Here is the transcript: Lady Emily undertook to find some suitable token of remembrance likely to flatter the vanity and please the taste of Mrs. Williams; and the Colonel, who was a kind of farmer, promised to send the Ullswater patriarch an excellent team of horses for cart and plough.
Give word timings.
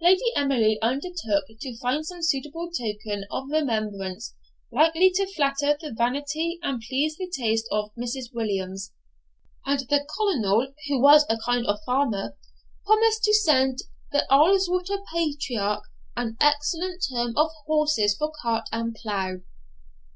Lady 0.00 0.34
Emily 0.34 0.76
undertook 0.82 1.44
to 1.60 1.76
find 1.76 2.04
some 2.04 2.20
suitable 2.20 2.68
token 2.76 3.24
of 3.30 3.44
remembrance 3.48 4.34
likely 4.72 5.08
to 5.14 5.24
flatter 5.36 5.78
the 5.80 5.94
vanity 5.96 6.58
and 6.64 6.82
please 6.88 7.16
the 7.16 7.32
taste 7.32 7.68
of 7.70 7.94
Mrs. 7.94 8.34
Williams; 8.34 8.92
and 9.64 9.78
the 9.88 10.04
Colonel, 10.16 10.72
who 10.88 11.00
was 11.00 11.24
a 11.30 11.38
kind 11.44 11.64
of 11.64 11.78
farmer, 11.86 12.34
promised 12.86 13.22
to 13.22 13.32
send 13.32 13.78
the 14.10 14.26
Ullswater 14.28 14.98
patriarch 15.14 15.84
an 16.16 16.36
excellent 16.40 17.02
team 17.02 17.34
of 17.36 17.52
horses 17.68 18.16
for 18.16 18.32
cart 18.42 18.68
and 18.72 18.96
plough. 18.96 19.42